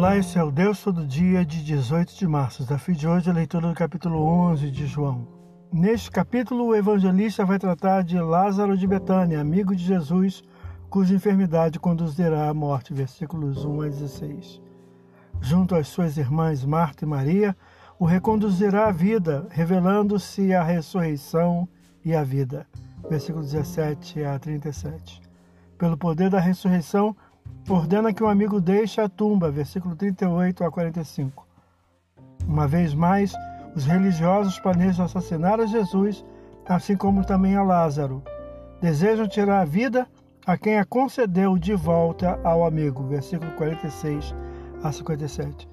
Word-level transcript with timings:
Olá, 0.00 0.16
esse 0.16 0.38
é 0.38 0.42
o 0.42 0.50
Deus 0.50 0.82
Todo 0.82 1.06
Dia 1.06 1.44
de 1.44 1.62
18 1.62 2.16
de 2.16 2.26
março. 2.26 2.64
Da 2.64 2.78
fim 2.78 2.94
de 2.94 3.06
hoje, 3.06 3.28
a 3.28 3.34
leitura 3.34 3.68
do 3.68 3.74
capítulo 3.74 4.18
11 4.22 4.70
de 4.70 4.86
João. 4.86 5.28
Neste 5.70 6.10
capítulo, 6.10 6.68
o 6.68 6.74
evangelista 6.74 7.44
vai 7.44 7.58
tratar 7.58 8.02
de 8.02 8.18
Lázaro 8.18 8.78
de 8.78 8.86
Betânia, 8.86 9.38
amigo 9.38 9.76
de 9.76 9.84
Jesus, 9.84 10.42
cuja 10.88 11.14
enfermidade 11.14 11.78
conduzirá 11.78 12.48
à 12.48 12.54
morte. 12.54 12.94
Versículos 12.94 13.66
1 13.66 13.82
a 13.82 13.88
16. 13.88 14.62
Junto 15.38 15.74
às 15.74 15.88
suas 15.88 16.16
irmãs 16.16 16.64
Marta 16.64 17.04
e 17.04 17.06
Maria, 17.06 17.54
o 17.98 18.06
reconduzirá 18.06 18.88
à 18.88 18.92
vida, 18.92 19.48
revelando-se 19.50 20.54
a 20.54 20.62
ressurreição 20.62 21.68
e 22.02 22.14
a 22.14 22.24
vida. 22.24 22.66
Versículos 23.06 23.52
17 23.52 24.24
a 24.24 24.38
37. 24.38 25.20
Pelo 25.76 25.98
poder 25.98 26.30
da 26.30 26.40
ressurreição, 26.40 27.14
ordena 27.68 28.12
que 28.12 28.22
o 28.22 28.28
amigo 28.28 28.60
deixe 28.60 29.00
a 29.00 29.08
tumba, 29.08 29.50
versículo 29.50 29.94
38 29.94 30.64
a 30.64 30.70
45. 30.70 31.46
Uma 32.46 32.66
vez 32.66 32.94
mais, 32.94 33.32
os 33.74 33.84
religiosos 33.84 34.58
planejam 34.58 35.04
assassinar 35.04 35.60
a 35.60 35.66
Jesus, 35.66 36.24
assim 36.68 36.96
como 36.96 37.24
também 37.24 37.56
a 37.56 37.62
Lázaro. 37.62 38.22
Desejam 38.80 39.28
tirar 39.28 39.60
a 39.60 39.64
vida 39.64 40.06
a 40.46 40.56
quem 40.56 40.78
a 40.78 40.84
concedeu 40.84 41.58
de 41.58 41.74
volta 41.74 42.40
ao 42.42 42.64
amigo, 42.64 43.04
versículo 43.04 43.52
46 43.52 44.34
a 44.82 44.90
57. 44.90 45.68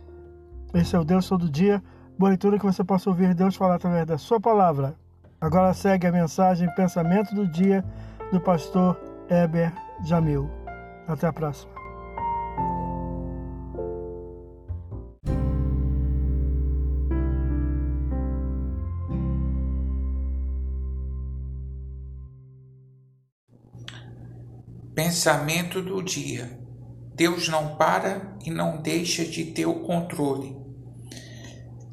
Esse 0.73 0.95
é 0.95 0.99
o 0.99 1.05
Deus 1.05 1.27
todo 1.27 1.49
dia. 1.49 1.81
Boa 2.17 2.29
leitura 2.29 2.59
que 2.59 2.65
você 2.65 2.83
possa 2.83 3.09
ouvir 3.09 3.33
Deus 3.33 3.55
falar 3.55 3.75
através 3.75 4.05
da 4.05 4.17
sua 4.17 4.39
palavra. 4.39 4.95
Agora 5.39 5.73
segue 5.73 6.07
a 6.07 6.11
mensagem 6.11 6.69
Pensamento 6.75 7.33
do 7.33 7.47
Dia 7.47 7.83
do 8.31 8.41
pastor 8.41 8.99
Eber 9.29 9.71
Jamil. 10.03 10.66
Até 11.07 11.25
a 11.25 11.31
próxima. 11.31 11.71
Pensamento 24.93 25.81
do 25.81 26.03
dia. 26.03 26.59
Deus 27.15 27.47
não 27.47 27.77
para 27.77 28.35
e 28.45 28.51
não 28.51 28.81
deixa 28.81 29.23
de 29.23 29.45
ter 29.45 29.65
o 29.65 29.75
controle. 29.75 30.57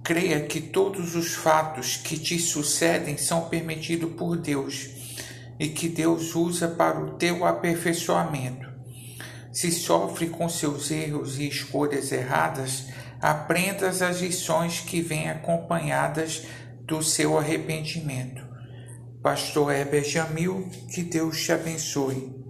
Creia 0.02 0.40
que 0.40 0.60
todos 0.60 1.14
os 1.14 1.34
fatos 1.34 1.96
que 1.96 2.18
te 2.18 2.38
sucedem 2.38 3.16
são 3.16 3.48
permitidos 3.48 4.12
por 4.14 4.36
Deus 4.36 4.88
e 5.58 5.68
que 5.68 5.88
Deus 5.88 6.34
usa 6.34 6.66
para 6.66 6.98
o 6.98 7.12
teu 7.12 7.46
aperfeiçoamento. 7.46 8.73
Se 9.54 9.70
sofre 9.70 10.28
com 10.28 10.48
seus 10.48 10.90
erros 10.90 11.38
e 11.38 11.48
escolhas 11.48 12.12
erradas, 12.12 12.88
aprendas 13.20 14.02
as 14.02 14.20
lições 14.20 14.80
que 14.80 15.00
vêm 15.00 15.30
acompanhadas 15.30 16.42
do 16.80 17.02
seu 17.02 17.38
arrependimento. 17.38 18.44
Pastor 19.22 19.72
Heber 19.72 20.04
Jamil, 20.04 20.68
que 20.92 21.02
Deus 21.02 21.40
te 21.40 21.52
abençoe. 21.52 22.43